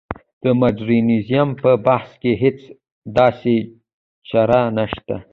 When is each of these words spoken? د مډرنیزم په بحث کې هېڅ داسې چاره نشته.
د 0.43 0.45
مډرنیزم 0.59 1.49
په 1.63 1.71
بحث 1.85 2.09
کې 2.21 2.31
هېڅ 2.43 2.59
داسې 3.17 3.55
چاره 4.29 4.61
نشته. 4.77 5.15